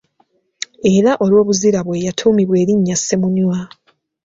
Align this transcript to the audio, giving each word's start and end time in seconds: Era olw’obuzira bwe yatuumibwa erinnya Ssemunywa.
Era 0.95 1.11
olw’obuzira 1.23 1.79
bwe 1.85 2.03
yatuumibwa 2.05 2.55
erinnya 2.63 2.95
Ssemunywa. 2.99 3.57